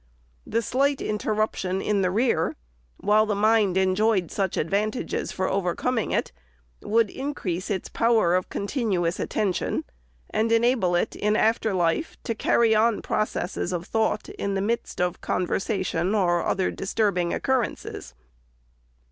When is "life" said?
11.75-12.17